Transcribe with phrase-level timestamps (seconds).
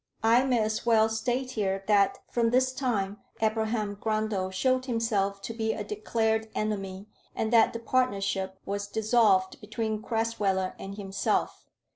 [0.23, 5.53] I may as well state here, that from this time Abraham Grundle showed himself to
[5.53, 11.65] be a declared enemy, and that the partnership was dissolved between Crasweller and himself.